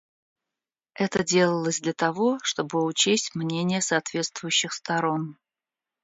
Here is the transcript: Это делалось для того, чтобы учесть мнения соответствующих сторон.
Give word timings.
Это 0.95 1.23
делалось 1.23 1.79
для 1.79 1.93
того, 1.93 2.39
чтобы 2.41 2.83
учесть 2.83 3.35
мнения 3.35 3.81
соответствующих 3.81 4.73
сторон. 4.73 5.37